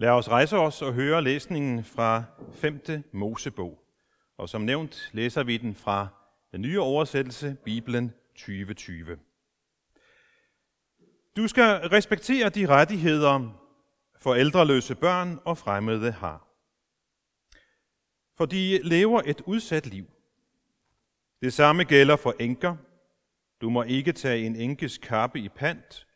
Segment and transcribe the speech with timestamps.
[0.00, 3.04] Lad os rejse os og høre læsningen fra 5.
[3.12, 3.78] Mosebog.
[4.38, 6.08] Og som nævnt læser vi den fra
[6.52, 9.18] den nye oversættelse, Bibelen 2020.
[11.36, 13.62] Du skal respektere de rettigheder,
[14.18, 16.48] forældreløse børn og fremmede har.
[18.36, 20.06] For de lever et udsat liv.
[21.42, 22.76] Det samme gælder for enker.
[23.60, 26.06] Du må ikke tage en enkes kappe i pant,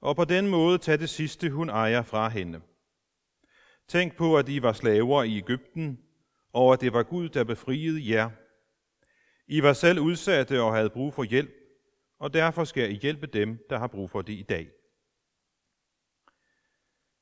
[0.00, 2.60] og på den måde tage det sidste, hun ejer fra hende.
[3.88, 5.98] Tænk på, at I var slaver i Ægypten,
[6.52, 8.30] og at det var Gud, der befriede jer.
[9.46, 11.54] I var selv udsatte og havde brug for hjælp,
[12.18, 14.68] og derfor skal I hjælpe dem, der har brug for det i dag.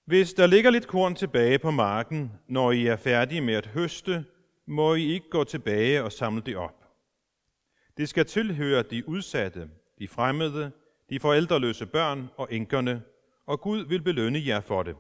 [0.05, 4.25] Hvis der ligger lidt korn tilbage på marken, når I er færdige med at høste,
[4.67, 6.89] må I ikke gå tilbage og samle det op.
[7.97, 10.73] Det skal tilhøre de udsatte, de fremmede,
[11.11, 13.03] de forældreløse børn og enkerne,
[13.47, 14.97] og Gud vil belønne jer for det.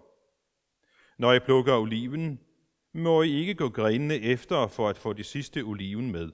[1.22, 2.40] Når I plukker oliven,
[2.94, 6.30] må I ikke gå grenene efter for at få de sidste oliven med.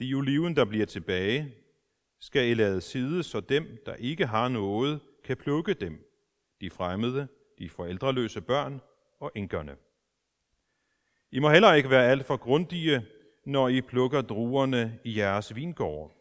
[0.00, 1.54] De oliven, der bliver tilbage,
[2.20, 6.12] skal I lade side, så dem, der ikke har noget, kan plukke dem,
[6.60, 8.80] de fremmede, de forældreløse børn
[9.20, 9.76] og enkerne.
[11.32, 13.06] I må heller ikke være alt for grundige,
[13.46, 16.12] når I plukker druerne i jeres vingård.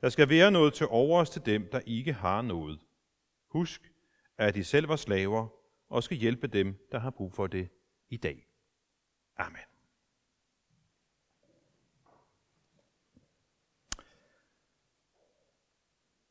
[0.00, 2.78] Der skal være noget til overs til dem, der ikke har noget.
[3.50, 3.92] Husk,
[4.38, 5.55] at I selv var slaver
[5.88, 7.68] og skal hjælpe dem, der har brug for det
[8.08, 8.46] i dag.
[9.36, 9.60] Amen.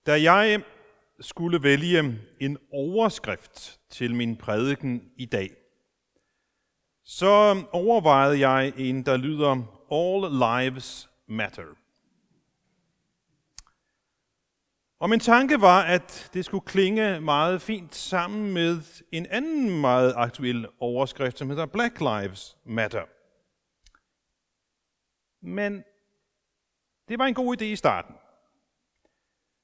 [0.05, 0.63] Da jeg
[1.19, 5.55] skulle vælge en overskrift til min prædiken i dag,
[7.03, 9.51] så overvejede jeg en, der lyder
[9.91, 11.84] All Lives Matter.
[14.99, 20.13] Og min tanke var, at det skulle klinge meget fint sammen med en anden meget
[20.15, 23.05] aktuel overskrift, som hedder Black Lives Matter.
[25.45, 25.83] Men
[27.07, 28.15] det var en god idé i starten.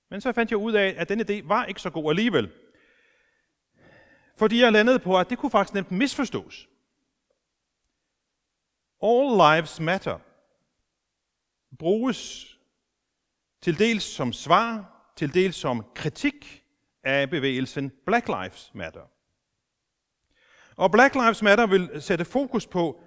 [0.09, 2.51] Men så fandt jeg ud af, at den idé var ikke så god alligevel.
[4.37, 6.67] Fordi jeg landede på, at det kunne faktisk nemt misforstås.
[9.03, 10.19] All lives matter
[11.79, 12.47] bruges
[13.61, 14.90] til dels som svar,
[15.21, 16.63] til dels som kritik
[17.03, 19.01] af bevægelsen Black Lives Matter.
[20.75, 23.03] Og Black Lives Matter vil sætte fokus på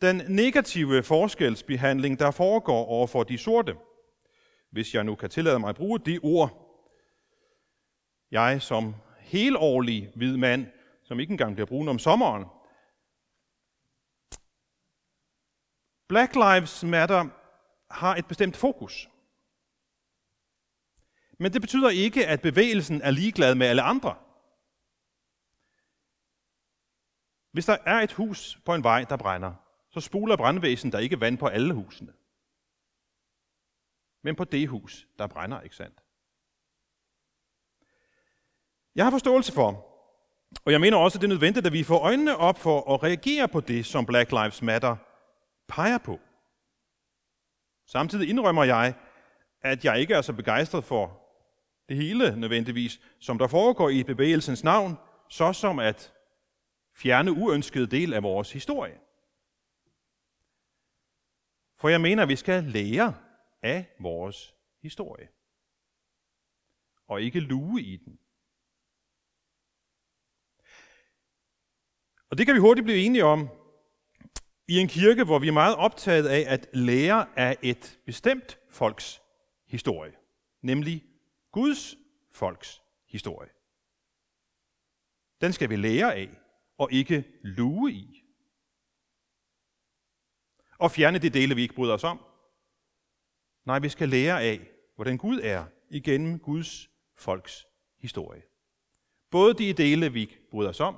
[0.00, 3.76] den negative forskelsbehandling, der foregår over for de sorte.
[4.70, 6.78] Hvis jeg nu kan tillade mig at bruge det ord,
[8.30, 10.66] jeg som helårlig hvid mand,
[11.04, 12.44] som ikke engang bliver brun om sommeren,
[16.08, 17.26] Black Lives Matter
[17.90, 19.08] har et bestemt fokus.
[21.38, 24.16] Men det betyder ikke, at bevægelsen er ligeglad med alle andre.
[27.52, 29.54] Hvis der er et hus på en vej, der brænder,
[29.90, 32.12] så spuler brandvæsen der ikke vand på alle husene.
[34.22, 36.02] Men på det hus, der brænder, ikke sandt?
[38.94, 39.68] Jeg har forståelse for,
[40.64, 43.02] og jeg mener også, at det er nødvendigt, at vi får øjnene op for at
[43.02, 44.96] reagere på det, som Black Lives Matter
[45.68, 46.20] peger på.
[47.86, 48.94] Samtidig indrømmer jeg,
[49.60, 51.25] at jeg ikke er så begejstret for
[51.88, 54.96] det hele nødvendigvis, som der foregår i bevægelsens navn,
[55.28, 56.12] så som at
[56.96, 58.98] fjerne uønskede del af vores historie.
[61.76, 63.14] For jeg mener, at vi skal lære
[63.62, 65.28] af vores historie,
[67.08, 68.18] og ikke luge i den.
[72.30, 73.48] Og det kan vi hurtigt blive enige om
[74.68, 79.22] i en kirke, hvor vi er meget optaget af at lære af et bestemt folks
[79.66, 80.12] historie,
[80.62, 81.04] nemlig
[81.56, 81.96] Guds
[82.30, 83.50] folks historie.
[85.40, 86.38] Den skal vi lære af,
[86.78, 88.24] og ikke luge i.
[90.78, 92.20] Og fjerne de dele, vi ikke bryder os om.
[93.64, 97.66] Nej, vi skal lære af, hvordan Gud er igennem Guds folks
[97.98, 98.42] historie.
[99.30, 100.96] Både de dele, vi ikke bryder os om,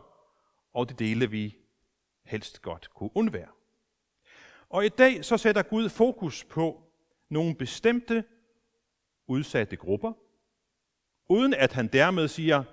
[0.73, 1.57] og de dele, vi
[2.25, 3.53] helst godt kunne undvære.
[4.69, 6.93] Og i dag så sætter Gud fokus på
[7.29, 8.25] nogle bestemte
[9.27, 10.13] udsatte grupper,
[11.29, 12.65] uden at han dermed siger,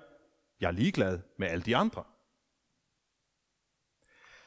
[0.60, 2.04] jeg er ligeglad med alle de andre.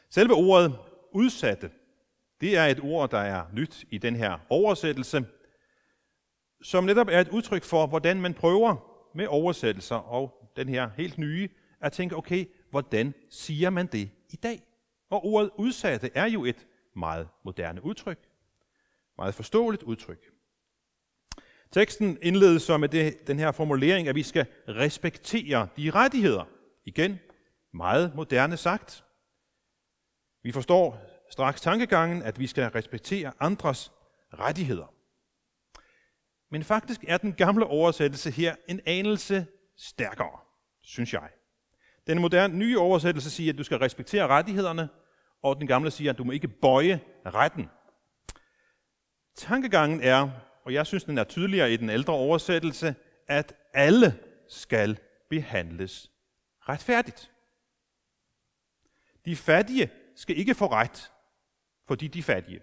[0.10, 0.80] Selve ordet
[1.12, 1.72] udsatte,
[2.42, 5.26] det er et ord, der er nyt i den her oversættelse,
[6.62, 8.76] som netop er et udtryk for, hvordan man prøver
[9.16, 11.50] med oversættelser og den her helt nye,
[11.82, 14.64] at tænke, okay, hvordan siger man det i dag?
[15.10, 18.20] Og ordet udsatte er jo et meget moderne udtryk,
[19.18, 20.39] meget forståeligt udtryk.
[21.72, 26.44] Teksten indledes så med det, den her formulering, at vi skal respektere de rettigheder.
[26.86, 27.20] Igen,
[27.74, 29.04] meget moderne sagt.
[30.44, 31.02] Vi forstår
[31.32, 33.92] straks tankegangen, at vi skal respektere andres
[34.34, 34.94] rettigheder.
[36.52, 40.40] Men faktisk er den gamle oversættelse her en anelse stærkere,
[40.82, 41.30] synes jeg.
[42.08, 44.90] Den moderne nye oversættelse siger, at du skal respektere rettighederne,
[45.44, 47.70] og den gamle siger, at du må ikke bøje retten.
[49.36, 50.30] Tankegangen er,
[50.70, 52.96] og jeg synes, den er tydeligere i den ældre oversættelse,
[53.28, 55.00] at alle skal
[55.30, 56.12] behandles
[56.60, 57.32] retfærdigt.
[59.26, 61.12] De fattige skal ikke få ret,
[61.88, 62.62] fordi de er fattige.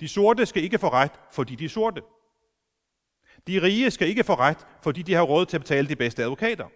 [0.00, 2.02] De sorte skal ikke få ret, fordi de er sorte.
[3.46, 6.22] De rige skal ikke få ret, fordi de har råd til at betale de bedste
[6.22, 6.68] advokater.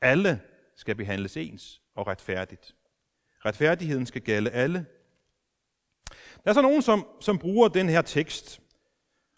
[0.00, 0.42] Alle
[0.76, 2.74] skal behandles ens og retfærdigt.
[3.44, 4.86] Retfærdigheden skal gælde alle.
[6.46, 8.60] Der er så nogen, som, som bruger den her tekst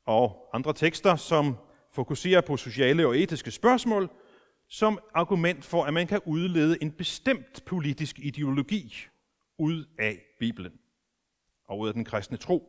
[0.04, 1.56] og andre tekster, som
[1.92, 4.10] fokuserer på sociale og etiske spørgsmål,
[4.68, 9.06] som argument for, at man kan udlede en bestemt politisk ideologi
[9.58, 10.72] ud af Bibelen
[11.64, 12.68] og ud af den kristne tro.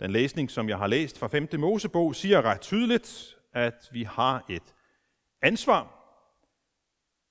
[0.00, 1.48] Den læsning, som jeg har læst fra 5.
[1.58, 4.74] Mosebog, siger ret tydeligt, at vi har et
[5.42, 5.80] ansvar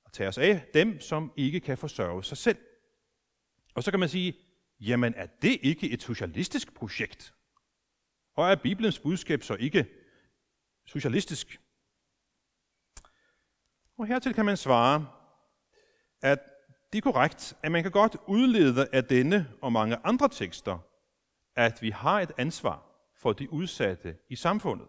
[0.05, 2.57] at tage os af dem, som ikke kan forsørge sig selv.
[3.75, 4.44] Og så kan man sige,
[4.79, 7.33] jamen er det ikke et socialistisk projekt?
[8.35, 9.87] Og er Bibelens budskab så ikke
[10.85, 11.61] socialistisk?
[13.97, 15.07] Og hertil kan man svare,
[16.21, 16.39] at
[16.93, 20.79] det er korrekt, at man kan godt udlede af denne og mange andre tekster,
[21.55, 22.85] at vi har et ansvar
[23.15, 24.87] for de udsatte i samfundet.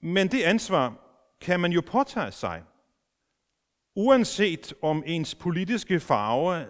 [0.00, 0.98] Men det ansvar
[1.40, 2.64] kan man jo påtage sig,
[3.96, 6.66] uanset om ens politiske farve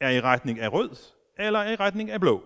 [0.00, 0.96] er i retning af rød
[1.38, 2.42] eller i retning af blå.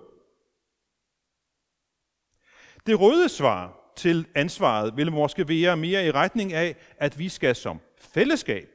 [2.87, 7.57] Det røde svar til ansvaret vil måske være mere i retning af, at vi skal
[7.57, 8.69] som fællesskab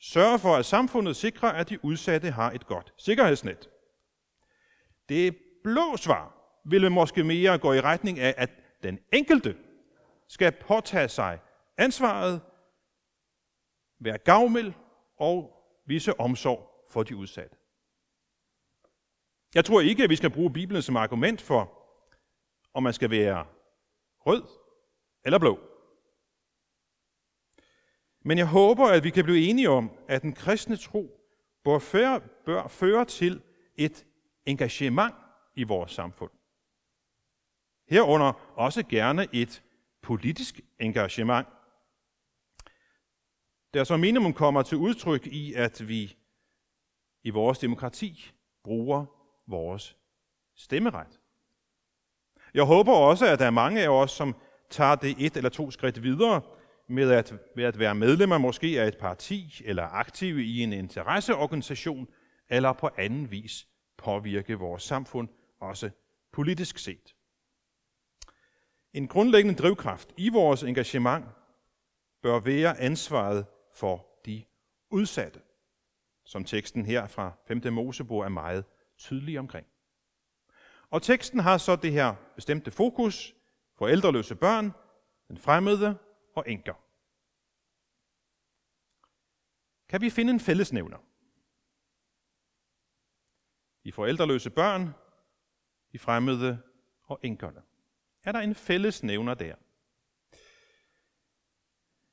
[0.00, 3.68] sørge for, at samfundet sikrer, at de udsatte har et godt sikkerhedsnet.
[5.08, 6.34] Det blå svar
[6.64, 8.50] vil måske mere gå i retning af, at
[8.82, 9.56] den enkelte
[10.28, 11.38] skal påtage sig
[11.78, 12.40] ansvaret,
[14.04, 14.72] være gavmild
[15.16, 17.56] og vise omsorg for de udsatte.
[19.54, 21.78] Jeg tror ikke, at vi skal bruge Bibelen som argument for,
[22.74, 23.46] om man skal være
[24.26, 24.42] rød
[25.24, 25.60] eller blå.
[28.24, 31.20] Men jeg håber, at vi kan blive enige om, at den kristne tro
[31.64, 33.42] bør føre, bør føre til
[33.76, 34.06] et
[34.46, 35.14] engagement
[35.54, 36.30] i vores samfund.
[37.88, 39.62] Herunder også gerne et
[40.02, 41.48] politisk engagement,
[43.74, 46.16] der som minimum kommer til udtryk i, at vi
[47.22, 48.30] i vores demokrati
[48.64, 49.06] bruger
[49.46, 49.96] vores
[50.56, 51.20] stemmeret.
[52.54, 54.36] Jeg håber også, at der er mange af os, som
[54.70, 56.40] tager det et eller to skridt videre
[56.88, 62.08] med at, med at være medlemmer måske af et parti eller aktive i en interesseorganisation
[62.48, 65.28] eller på anden vis påvirke vores samfund,
[65.60, 65.90] også
[66.32, 67.14] politisk set.
[68.92, 71.24] En grundlæggende drivkraft i vores engagement
[72.22, 74.44] bør være ansvaret for de
[74.90, 75.42] udsatte,
[76.24, 77.72] som teksten her fra 5.
[77.72, 78.64] Mosebog er meget
[78.96, 79.66] tydelig omkring.
[80.90, 83.34] Og teksten har så det her bestemte fokus,
[83.74, 84.72] forældreløse børn,
[85.28, 85.98] den fremmede
[86.34, 86.74] og enker.
[89.88, 90.98] Kan vi finde en fællesnævner?
[93.84, 94.94] De forældreløse børn,
[95.92, 96.62] de fremmede
[97.02, 97.62] og enkerne.
[98.24, 99.54] Er der en fællesnævner der?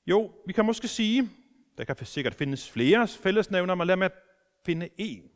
[0.06, 1.30] Jo, vi kan måske sige,
[1.80, 4.10] der kan sikkert findes flere fællesnævner, men lad mig
[4.66, 5.32] finde en.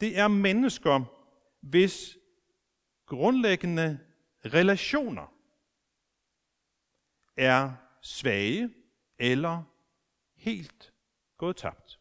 [0.00, 1.04] Det er mennesker,
[1.60, 2.18] hvis
[3.06, 3.98] grundlæggende
[4.44, 5.34] relationer
[7.36, 8.70] er svage
[9.18, 9.62] eller
[10.36, 10.92] helt
[11.38, 12.00] gået tabt.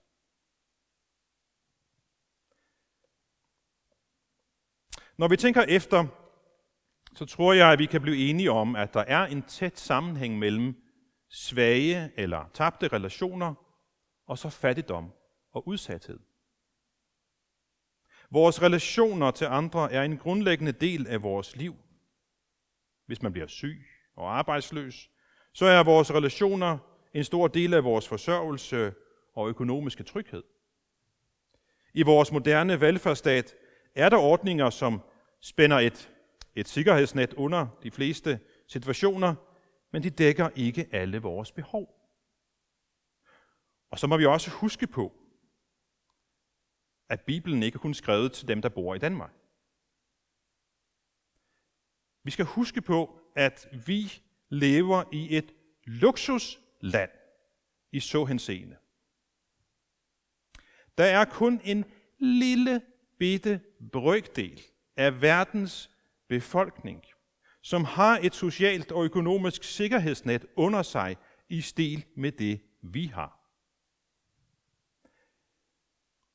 [5.17, 6.05] Når vi tænker efter,
[7.15, 10.39] så tror jeg, at vi kan blive enige om, at der er en tæt sammenhæng
[10.39, 10.88] mellem
[11.29, 13.53] svage eller tabte relationer
[14.25, 15.11] og så fattigdom
[15.51, 16.19] og udsathed.
[18.31, 21.75] Vores relationer til andre er en grundlæggende del af vores liv.
[23.05, 25.09] Hvis man bliver syg og arbejdsløs,
[25.53, 26.77] så er vores relationer
[27.13, 28.93] en stor del af vores forsørgelse
[29.35, 30.43] og økonomiske tryghed.
[31.93, 33.55] I vores moderne velfærdsstat
[33.95, 35.01] er der ordninger, som
[35.41, 36.11] spænder et,
[36.55, 39.35] et sikkerhedsnet under de fleste situationer,
[39.91, 41.95] men de dækker ikke alle vores behov.
[43.91, 45.13] Og så må vi også huske på,
[47.09, 49.33] at Bibelen ikke kun skrevet til dem, der bor i Danmark.
[52.23, 55.53] Vi skal huske på, at vi lever i et
[55.83, 57.11] luksusland
[57.91, 58.77] i så henseende.
[60.97, 61.85] Der er kun en
[62.19, 62.81] lille
[63.19, 64.61] bitte brøkdel
[64.95, 65.91] af verdens
[66.27, 67.03] befolkning,
[67.61, 71.17] som har et socialt og økonomisk sikkerhedsnet under sig
[71.49, 73.39] i stil med det, vi har.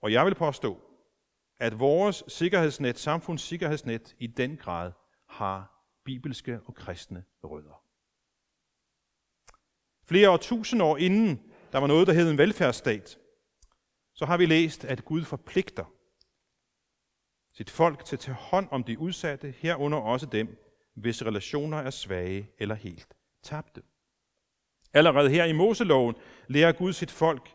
[0.03, 0.81] Og jeg vil påstå,
[1.59, 4.93] at vores sikkerhedsnet, samfunds sikkerhedsnet, i den grad
[5.29, 7.85] har bibelske og kristne rødder.
[10.07, 13.19] Flere år tusind år inden der var noget, der hed en velfærdsstat,
[14.15, 15.85] så har vi læst, at Gud forpligter
[17.53, 21.91] sit folk til at tage hånd om de udsatte, herunder også dem, hvis relationer er
[21.91, 23.83] svage eller helt tabte.
[24.93, 26.15] Allerede her i Moseloven
[26.49, 27.55] lærer Gud sit folk,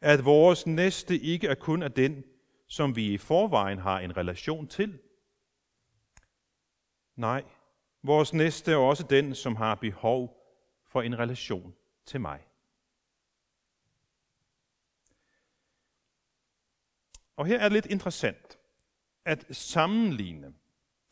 [0.00, 2.24] at vores næste ikke er kun af den,
[2.66, 4.98] som vi i forvejen har en relation til.
[7.16, 7.44] Nej,
[8.02, 10.44] vores næste er også den, som har behov
[10.86, 11.74] for en relation
[12.06, 12.44] til mig.
[17.36, 18.58] Og her er det lidt interessant
[19.24, 20.54] at sammenligne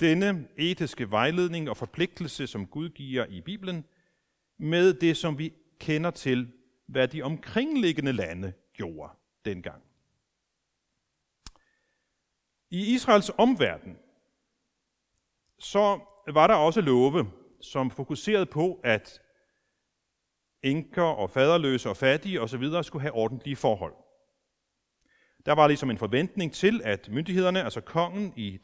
[0.00, 3.84] denne etiske vejledning og forpligtelse, som Gud giver i Bibelen,
[4.58, 6.52] med det, som vi kender til,
[6.86, 9.12] hvad de omkringliggende lande gjorde
[9.44, 9.82] dengang.
[12.70, 13.98] I Israels omverden,
[15.58, 19.22] så var der også love, som fokuserede på, at
[20.62, 22.64] enker og faderløse og fattige osv.
[22.82, 23.94] skulle have ordentlige forhold.
[25.46, 28.56] Der var ligesom en forventning til, at myndighederne, altså kongen i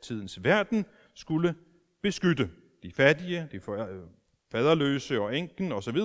[0.00, 1.54] datidens verden, skulle
[2.02, 2.50] beskytte
[2.82, 4.06] de fattige, de øh,
[4.50, 5.98] faderløse og enken osv.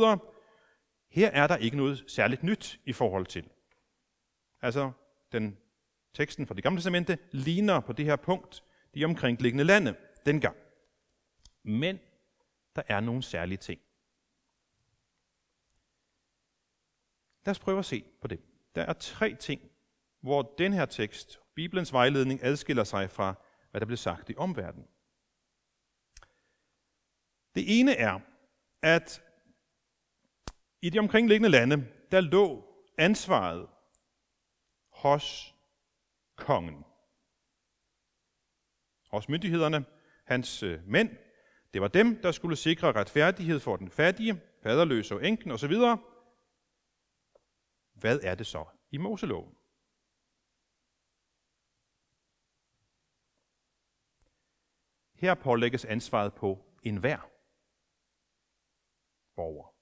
[1.09, 3.49] Her er der ikke noget særligt nyt i forhold til.
[4.61, 4.91] Altså,
[5.31, 5.57] den
[6.13, 8.63] teksten fra det gamle testamente ligner på det her punkt
[8.95, 10.57] de omkringliggende lande dengang.
[11.63, 11.99] Men
[12.75, 13.81] der er nogle særlige ting.
[17.45, 18.39] Lad os prøve at se på det.
[18.75, 19.61] Der er tre ting,
[20.21, 23.44] hvor den her tekst, Bibelens vejledning, adskiller sig fra,
[23.75, 24.87] hvad der blev sagt i omverdenen.
[27.55, 28.19] Det ene er,
[28.81, 29.23] at
[30.81, 33.69] i de omkringliggende lande, der lå ansvaret
[34.91, 35.55] hos
[36.35, 36.85] kongen.
[39.11, 39.85] Hos myndighederne,
[40.25, 41.09] hans øh, mænd,
[41.73, 45.73] det var dem, der skulle sikre retfærdighed for den fattige, faderløse og enken osv.
[47.93, 49.54] Hvad er det så i Moseloven?
[55.15, 57.29] Her pålægges ansvaret på enhver
[59.35, 59.73] borger.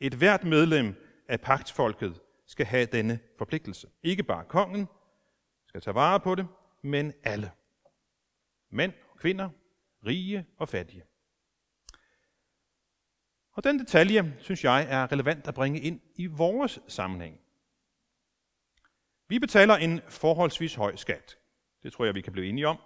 [0.00, 0.94] Et hvert medlem
[1.28, 3.90] af pagtfolket skal have denne forpligtelse.
[4.02, 4.88] Ikke bare kongen
[5.66, 6.48] skal tage vare på det,
[6.82, 7.52] men alle.
[8.70, 9.50] Mænd og kvinder,
[10.06, 11.04] rige og fattige.
[13.52, 17.40] Og den detalje, synes jeg, er relevant at bringe ind i vores sammenhæng.
[19.28, 21.38] Vi betaler en forholdsvis høj skat.
[21.82, 22.78] Det tror jeg, vi kan blive enige om.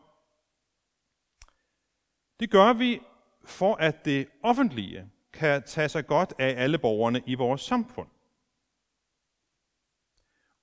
[2.41, 3.01] Det gør vi
[3.45, 8.09] for, at det offentlige kan tage sig godt af alle borgerne i vores samfund.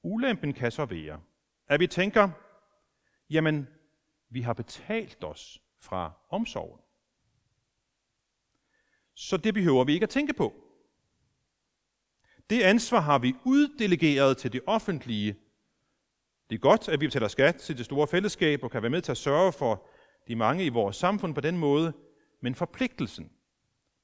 [0.04, 1.22] Ulempen kan så være,
[1.68, 2.30] at vi tænker,
[3.30, 3.68] jamen,
[4.30, 6.80] vi har betalt os fra omsorgen.
[9.14, 10.54] Så det behøver vi ikke at tænke på.
[12.50, 15.36] Det ansvar har vi uddelegeret til det offentlige.
[16.50, 19.02] Det er godt, at vi betaler skat til det store fællesskab og kan være med
[19.02, 19.88] til at sørge for
[20.28, 21.94] de mange i vores samfund på den måde,
[22.42, 23.32] men forpligtelsen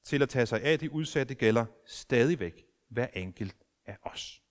[0.04, 4.42] til at tage sig af de udsatte gælder stadigvæk hver enkelt af os.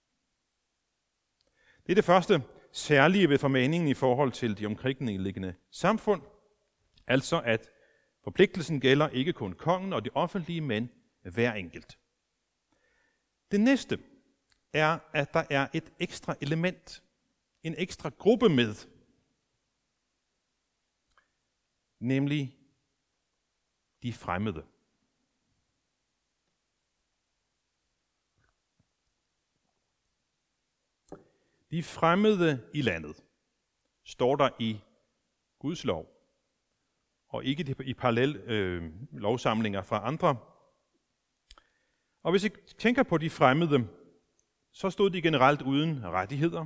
[1.86, 6.22] Det er det første særlige ved formaningen i forhold til de omkringliggende samfund,
[7.08, 7.70] altså at
[8.24, 10.90] forpligtelsen gælder ikke kun kongen og de offentlige, men
[11.22, 11.98] hver enkelt.
[13.51, 14.00] Det næste
[14.74, 17.04] er, at der er et ekstra element,
[17.63, 18.75] en ekstra gruppe med,
[22.01, 22.58] nemlig
[24.03, 24.65] de fremmede.
[31.72, 33.24] De fremmede i landet
[34.03, 34.79] står der i
[35.60, 36.05] Guds lov,
[37.27, 40.38] og ikke i parallel øh, lovsamlinger fra andre.
[42.24, 43.88] Og hvis I tænker på de fremmede,
[44.72, 46.65] så stod de generelt uden rettigheder,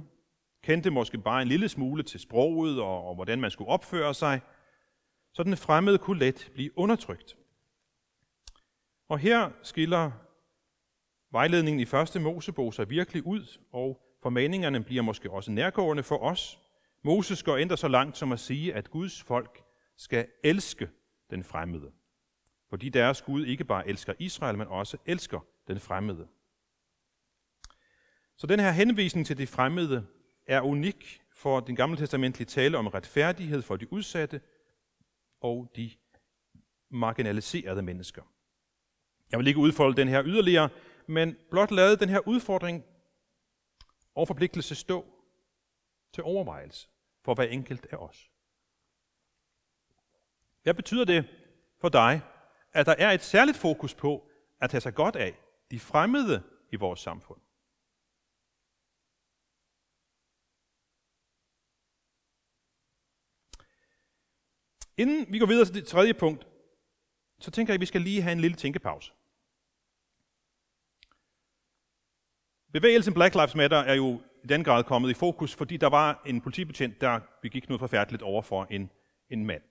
[0.64, 4.42] kendte måske bare en lille smule til sproget og, og hvordan man skulle opføre sig,
[5.36, 7.38] så den fremmede kunne let blive undertrykt.
[9.10, 10.12] Og her skiller
[11.32, 16.60] vejledningen i første Mosebog sig virkelig ud, og formaningerne bliver måske også nærgående for os.
[17.04, 19.64] Moses går endda så langt som at sige, at Guds folk
[19.98, 20.90] skal elske
[21.30, 21.92] den fremmede.
[22.70, 26.28] fordi deres Gud ikke bare elsker Israel, men også elsker den fremmede.
[28.38, 30.08] Så den her henvisning til de fremmede
[30.48, 34.42] er unik for den gamle testamentlige tale om retfærdighed for de udsatte
[35.46, 35.92] og de
[36.90, 38.22] marginaliserede mennesker.
[39.32, 40.70] Jeg vil ikke udfolde den her yderligere,
[41.08, 42.84] men blot lade den her udfordring
[44.16, 45.06] og forpligtelse stå
[46.14, 46.90] til overvejelse
[47.26, 48.32] for hver enkelt af os.
[50.64, 51.26] Hvad betyder det
[51.82, 52.22] for dig,
[52.72, 54.30] at der er et særligt fokus på
[54.62, 55.38] at tage sig godt af
[55.72, 57.42] de fremmede i vores samfund?
[64.98, 66.48] Inden vi går videre til det tredje punkt,
[67.40, 69.12] så tænker jeg, at vi skal lige have en lille tænkepause.
[72.74, 76.22] Bevægelsen Black Lives Matter er jo i den grad kommet i fokus, fordi der var
[76.26, 78.90] en politibetjent, der begik noget forfærdeligt over for en,
[79.30, 79.62] en mand.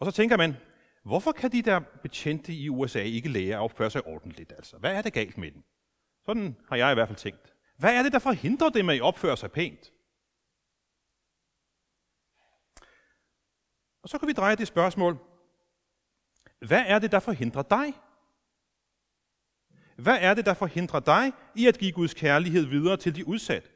[0.00, 0.54] Og så tænker man,
[1.04, 4.52] hvorfor kan de der betjente i USA ikke lære at opføre sig ordentligt?
[4.52, 4.78] Altså?
[4.78, 5.62] Hvad er det galt med dem?
[6.26, 7.54] Sådan har jeg i hvert fald tænkt.
[7.78, 9.92] Hvad er det, der forhindrer dem at opføre sig pænt?
[14.06, 15.18] Og så kan vi dreje det spørgsmål,
[16.58, 17.94] hvad er det, der forhindrer dig?
[19.96, 23.68] Hvad er det, der forhindrer dig i at give Guds kærlighed videre til de udsatte?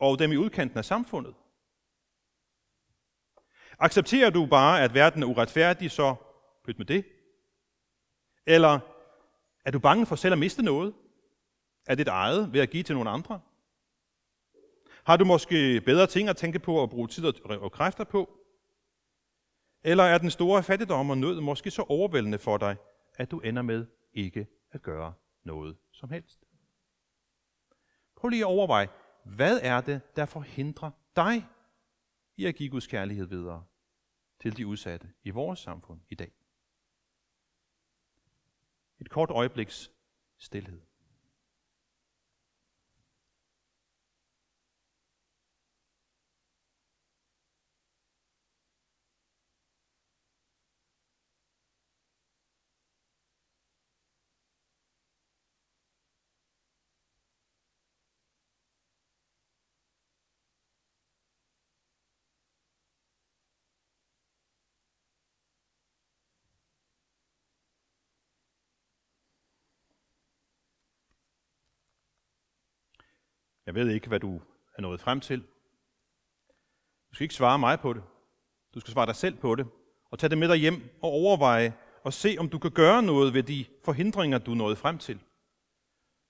[0.00, 1.34] Og dem i udkanten af samfundet?
[3.78, 6.14] Accepterer du bare, at verden er uretfærdig, så
[6.64, 7.04] pyt med det?
[8.46, 8.80] Eller
[9.64, 10.94] er du bange for selv at miste noget
[11.86, 13.40] af dit eget ved at give til nogle andre?
[15.04, 18.37] Har du måske bedre ting at tænke på og bruge tid og kræfter på?
[19.82, 22.76] Eller er den store fattigdom og nød måske så overvældende for dig,
[23.14, 26.44] at du ender med ikke at gøre noget som helst?
[28.16, 28.88] Prøv lige at overveje,
[29.24, 31.48] hvad er det, der forhindrer dig
[32.36, 33.64] i at give Guds kærlighed videre
[34.40, 36.32] til de udsatte i vores samfund i dag?
[39.00, 39.90] Et kort øjebliks
[40.38, 40.87] stillhed.
[73.68, 74.40] Jeg ved ikke, hvad du
[74.76, 75.40] er nået frem til.
[77.10, 78.02] Du skal ikke svare mig på det.
[78.74, 79.66] Du skal svare dig selv på det.
[80.10, 83.34] Og tage det med dig hjem og overveje og se, om du kan gøre noget
[83.34, 85.20] ved de forhindringer, du er nået frem til.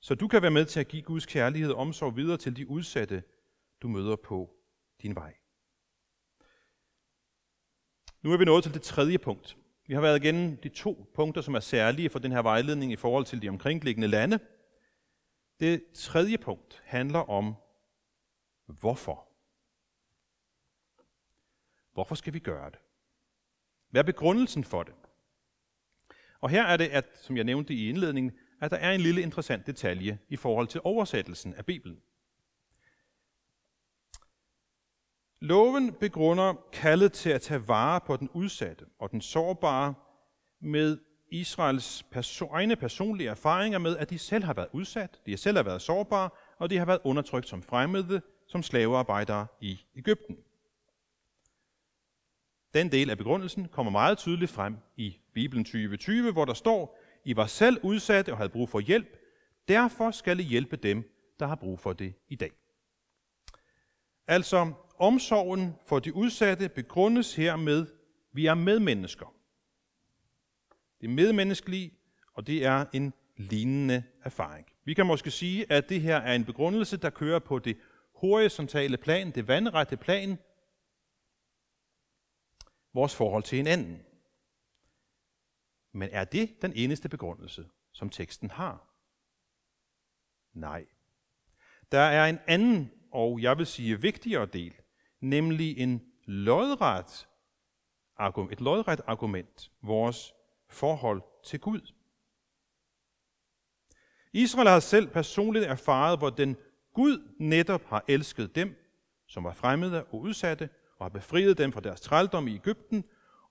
[0.01, 2.71] Så du kan være med til at give Guds kærlighed og omsorg videre til de
[2.71, 3.23] udsatte,
[3.83, 4.51] du møder på
[5.03, 5.35] din vej.
[8.23, 9.57] Nu er vi nået til det tredje punkt.
[9.87, 12.97] Vi har været igennem de to punkter, som er særlige for den her vejledning i
[12.97, 14.39] forhold til de omkringliggende lande–
[15.61, 17.55] det tredje punkt handler om,
[18.67, 19.29] hvorfor.
[21.93, 22.79] Hvorfor skal vi gøre det?
[23.91, 24.95] Hvad er begrundelsen for det?
[26.41, 29.23] Og her er det, at, som jeg nævnte i indledningen, at der er en lille
[29.23, 32.03] interessant detalje i forhold til oversættelsen af Bibelen.
[35.41, 39.95] Loven begrunder kaldet til at tage vare på den udsatte og den sårbare
[40.61, 40.99] med
[41.31, 45.65] Israels perso- egne personlige erfaringer med, at de selv har været udsat, de selv har
[45.65, 50.37] været sårbare, og de har været undertrykt som fremmede, som slavearbejdere i Ægypten.
[52.75, 57.37] Den del af begrundelsen kommer meget tydeligt frem i Bibelen 2020, hvor der står, I
[57.37, 59.17] var selv udsatte og havde brug for hjælp,
[59.69, 62.51] derfor skal I hjælpe dem, der har brug for det i dag.
[64.27, 67.87] Altså, omsorgen for de udsatte begrundes her med,
[68.33, 69.38] vi er medmennesker.
[71.01, 71.95] Det er medmenneskelige,
[72.35, 74.67] og det er en lignende erfaring.
[74.85, 77.79] Vi kan måske sige, at det her er en begrundelse, der kører på det
[78.15, 80.39] horisontale plan, det vandrette plan,
[82.95, 84.03] vores forhold til hinanden.
[85.93, 88.95] Men er det den eneste begrundelse, som teksten har?
[90.53, 90.87] Nej.
[91.93, 94.75] Der er en anden, og jeg vil sige vigtigere del,
[95.21, 97.29] nemlig en lodret,
[98.53, 100.35] et lodret argument, vores
[100.71, 101.93] forhold til Gud.
[104.33, 106.57] Israel har selv personligt erfaret, hvordan
[106.95, 108.77] Gud netop har elsket dem,
[109.27, 113.05] som var fremmede og udsatte, og har befriet dem fra deres trældom i Ægypten,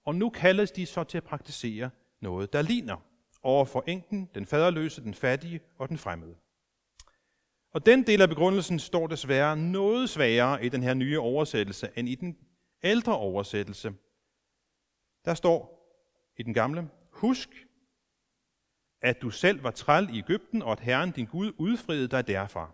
[0.05, 1.89] og nu kaldes de så til at praktisere
[2.21, 2.97] noget, der ligner
[3.43, 6.35] over for enken, den faderløse, den fattige og den fremmede.
[7.71, 12.09] Og den del af begrundelsen står desværre noget sværere i den her nye oversættelse end
[12.09, 12.37] i den
[12.83, 13.93] ældre oversættelse.
[15.25, 15.77] Der står,
[16.37, 16.89] i den gamle.
[17.17, 17.49] Husk,
[19.01, 22.71] at du selv var træl i Ægypten, og at Herren din Gud udfriede dig derfra.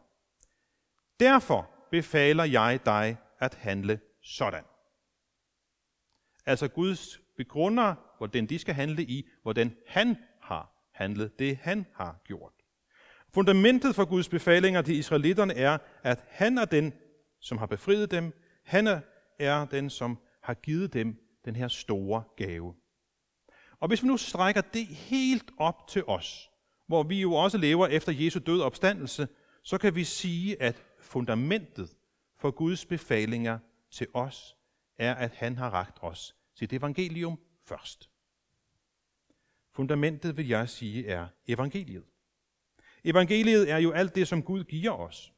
[1.19, 4.63] Derfor befaler jeg dig at handle sådan.
[6.45, 12.21] Altså Guds begrunder, hvordan de skal handle i, hvordan han har handlet det, han har
[12.25, 12.53] gjort.
[13.33, 16.93] Fundamentet for Guds befalinger til israelitterne er, at han er den,
[17.39, 18.33] som har befriet dem.
[18.65, 18.87] Han
[19.39, 22.75] er den, som har givet dem den her store gave.
[23.83, 26.49] Og hvis vi nu strækker det helt op til os,
[26.87, 29.27] hvor vi jo også lever efter Jesu død og opstandelse,
[29.63, 31.95] så kan vi sige, at fundamentet
[32.37, 33.59] for Guds befalinger
[33.91, 34.55] til os
[34.97, 38.09] er, at han har ragt os sit evangelium først.
[39.71, 42.03] Fundamentet, vil jeg sige, er evangeliet.
[43.03, 45.33] Evangeliet er jo alt det, som Gud giver os.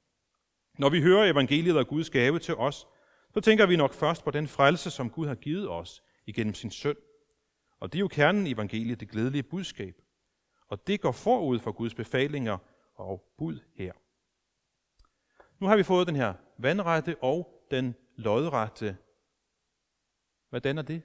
[0.78, 2.88] Når vi hører evangeliet og Guds gave til os,
[3.34, 6.72] så tænker vi nok først på den frelse, som Gud har givet os igennem sin
[6.72, 6.96] søn.
[7.80, 10.02] Og det er jo kernen i evangeliet, det glædelige budskab.
[10.68, 12.58] Og det går forud for Guds befalinger
[12.96, 13.94] og bud her.
[15.60, 18.98] Nu har vi fået den her vandrette og den lodrette.
[20.50, 21.04] Hvordan er det?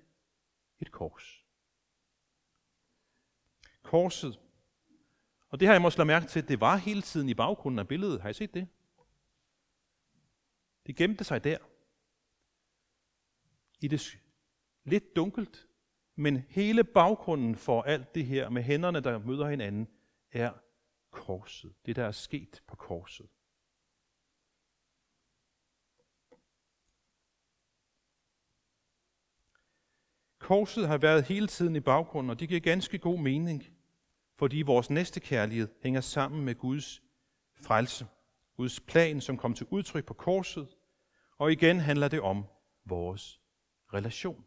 [0.81, 1.45] Et kors.
[3.83, 4.41] Korset.
[5.49, 7.89] Og det har jeg måske lagt mærke til, det var hele tiden i baggrunden af
[7.89, 8.21] billedet.
[8.21, 8.69] Har I set det?
[10.87, 11.59] Det gemte sig der.
[13.81, 14.19] I det
[14.85, 15.69] lidt dunkelt,
[16.21, 19.89] men hele baggrunden for alt det her med hænderne, der møder hinanden,
[20.33, 20.53] er
[21.11, 21.73] korset.
[21.87, 23.27] Det, der er sket på korset.
[30.39, 33.65] Korset har været hele tiden i baggrunden, og det giver ganske god mening,
[34.37, 37.03] fordi vores næste kærlighed hænger sammen med Guds
[37.63, 38.07] frelse.
[38.57, 40.77] Guds plan, som kom til udtryk på korset,
[41.39, 42.45] og igen handler det om
[42.85, 43.41] vores
[43.95, 44.45] relation.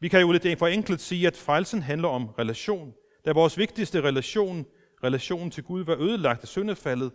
[0.00, 2.94] Vi kan jo lidt forenklet sige, at frelsen handler om relation.
[3.24, 4.66] Da vores vigtigste relation,
[5.04, 7.12] relationen til Gud, var ødelagt af syndefaldet,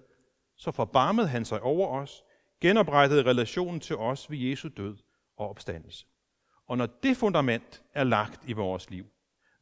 [0.58, 2.24] så forbarmede han sig over os,
[2.62, 4.98] genoprettede relationen til os ved Jesu død
[5.38, 6.06] og opstandelse.
[6.67, 9.06] Og når det fundament er lagt i vores liv,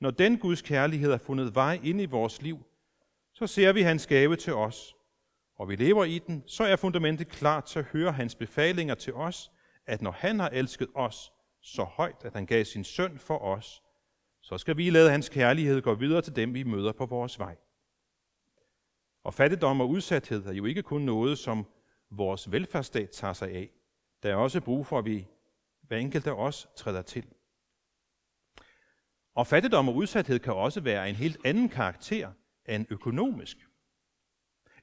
[0.02, 2.60] når den Guds kærlighed har fundet vej ind i vores liv,
[3.34, 4.96] så ser vi hans gave til os,
[5.60, 9.14] og vi lever i den, så er fundamentet klar til at høre hans befalinger til
[9.14, 9.52] os,
[9.88, 13.84] at når han har elsket os så højt, at han gav sin søn for os,
[14.42, 17.56] så skal vi lade hans kærlighed gå videre til dem, vi møder på vores vej.
[19.24, 21.66] Og fattigdom og udsathed er jo ikke kun noget, som
[22.10, 23.70] vores velfærdsstat tager sig af.
[24.24, 25.28] Der er også brug for, at vi
[25.82, 27.26] hver enkelt af os træder til.
[29.36, 32.32] Og fattigdom og udsathed kan også være en helt anden karakter
[32.70, 33.58] end økonomisk.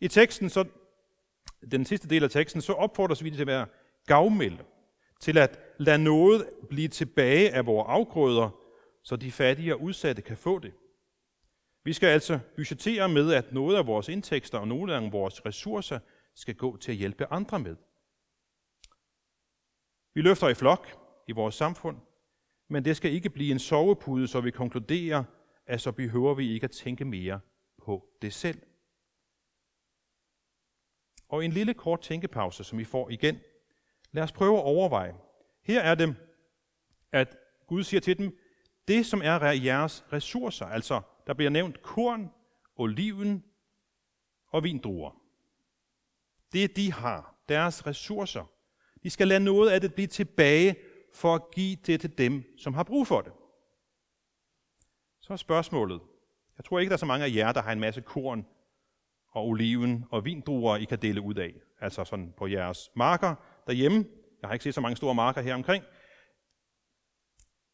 [0.01, 0.65] I teksten, så,
[1.71, 3.67] den sidste del af teksten, så opfordres vi til at være
[4.07, 4.65] gavmilde,
[5.21, 8.51] til at lad noget blive tilbage af vores afgrøder,
[9.03, 10.73] så de fattige og udsatte kan få det.
[11.85, 15.99] Vi skal altså budgettere med, at noget af vores indtægter og nogle af vores ressourcer
[16.35, 17.77] skal gå til at hjælpe andre med.
[20.15, 20.89] Vi løfter i flok
[21.29, 21.97] i vores samfund,
[22.69, 25.25] men det skal ikke blive en sovepude, så vi konkluderer,
[25.67, 27.41] at så behøver vi ikke at tænke mere
[27.83, 28.63] på det selv.
[31.29, 33.39] Og en lille kort tænkepause, som vi får igen.
[34.13, 35.15] Lad os prøve at overveje.
[35.67, 36.17] Her er det,
[37.13, 38.39] at Gud siger til dem,
[38.89, 42.31] det som er jeres ressourcer, altså der bliver nævnt korn,
[42.77, 43.45] oliven
[44.49, 45.11] og vindruer.
[46.53, 48.51] Det de har, deres ressourcer.
[49.03, 50.77] De skal lade noget af det blive tilbage
[51.15, 53.33] for at give det til dem, som har brug for det.
[55.21, 56.01] Så er spørgsmålet.
[56.59, 58.47] Jeg tror ikke, der er så mange af jer, der har en masse korn
[59.29, 61.55] og oliven og vindruer, I kan dele ud af.
[61.81, 63.35] Altså sådan på jeres marker
[63.67, 64.05] derhjemme.
[64.43, 65.85] Jeg har ikke set så mange store marker her omkring.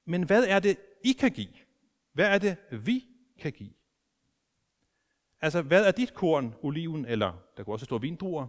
[0.05, 1.53] Men hvad er det, I kan give?
[2.12, 3.05] Hvad er det, vi
[3.40, 3.72] kan give?
[5.40, 8.46] Altså, hvad er dit korn, oliven, eller der kunne også stå vindruer?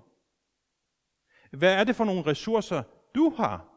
[1.51, 2.83] Hvad er det for nogle ressourcer,
[3.15, 3.69] du har,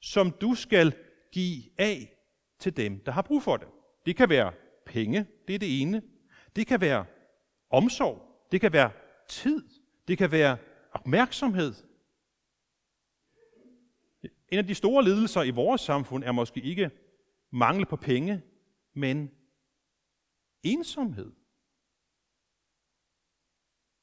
[0.00, 0.96] som du skal
[1.32, 2.16] give af
[2.58, 3.68] til dem, der har brug for det?
[4.06, 4.52] Det kan være
[4.86, 6.02] penge, det er det ene.
[6.56, 7.04] Det kan være
[7.70, 8.90] omsorg, det kan være
[9.28, 9.68] tid,
[10.08, 10.56] det kan være
[10.92, 11.74] opmærksomhed.
[14.54, 16.90] En af de store lidelser i vores samfund er måske ikke
[17.52, 18.42] mangel på penge,
[18.94, 19.30] men
[20.62, 21.32] ensomhed.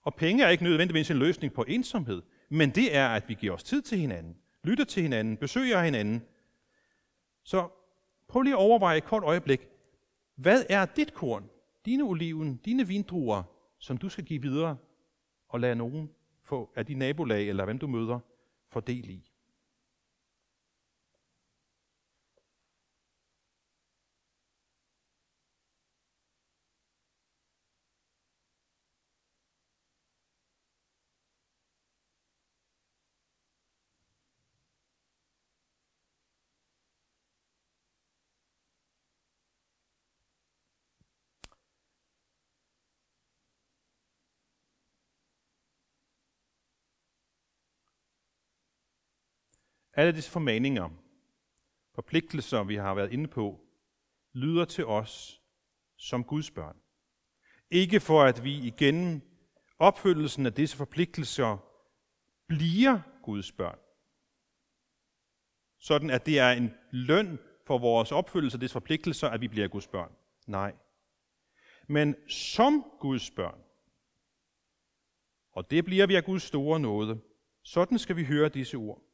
[0.01, 3.53] Og penge er ikke nødvendigvis en løsning på ensomhed, men det er, at vi giver
[3.53, 6.21] os tid til hinanden, lytter til hinanden, besøger hinanden.
[7.43, 7.69] Så
[8.27, 9.67] prøv lige at overveje et kort øjeblik,
[10.35, 11.49] hvad er dit korn,
[11.85, 13.43] dine oliven, dine vindruer,
[13.79, 14.77] som du skal give videre
[15.47, 16.09] og lade nogen
[16.43, 18.19] få af de nabolag, eller hvem du møder,
[18.69, 19.30] få del i?
[49.93, 50.89] Alle disse formaninger,
[51.95, 53.59] forpligtelser, vi har været inde på,
[54.33, 55.41] lyder til os
[55.97, 56.77] som Guds børn.
[57.69, 59.21] Ikke for at vi igennem
[59.79, 61.57] opfyldelsen af disse forpligtelser
[62.47, 63.79] bliver Guds børn.
[65.79, 69.67] Sådan at det er en løn for vores opfyldelse af disse forpligtelser, at vi bliver
[69.67, 70.11] Guds børn.
[70.47, 70.75] Nej.
[71.87, 73.61] Men som Guds børn,
[75.51, 77.21] og det bliver vi af Guds store nåde,
[77.63, 79.10] sådan skal vi høre disse ord.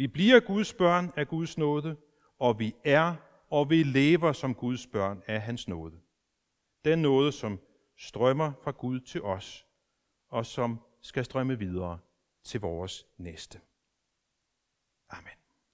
[0.00, 1.96] Vi bliver Guds børn af Guds nåde,
[2.38, 3.14] og vi er
[3.50, 6.00] og vi lever som Guds børn af hans nåde.
[6.84, 7.60] Den nåde, som
[7.96, 9.66] strømmer fra Gud til os,
[10.28, 11.98] og som skal strømme videre
[12.44, 13.60] til vores næste.
[15.10, 15.39] Amen.